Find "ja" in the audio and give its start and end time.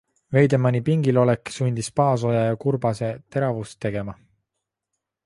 2.47-2.57